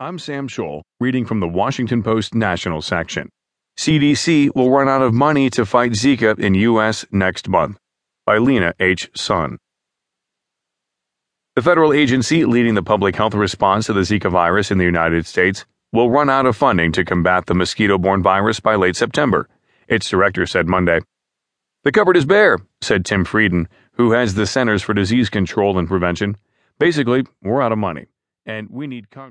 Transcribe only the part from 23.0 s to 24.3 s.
Tom Frieden, who